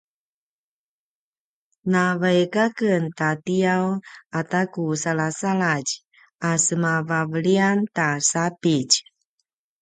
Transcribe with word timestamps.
na 1.91 2.03
vaik 2.21 2.53
a 2.63 2.65
ken 2.77 3.03
tatiyaw 3.17 3.85
ata 4.39 4.61
ku 4.73 4.83
salasaladj 5.01 5.89
a 6.49 6.51
sema 6.65 6.93
vaveliyan 7.09 7.77
ta 7.95 8.07
sapitj 8.29 8.91